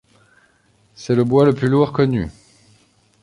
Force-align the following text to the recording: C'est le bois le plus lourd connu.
C'est 0.95 1.13
le 1.13 1.23
bois 1.23 1.45
le 1.45 1.53
plus 1.53 1.67
lourd 1.67 1.93
connu. 1.93 2.27